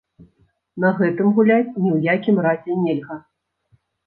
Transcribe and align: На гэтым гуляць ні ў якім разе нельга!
На 0.85 0.89
гэтым 0.99 1.27
гуляць 1.39 1.67
ні 1.83 1.89
ў 1.97 2.09
якім 2.15 2.41
разе 2.47 2.79
нельга! 2.89 3.21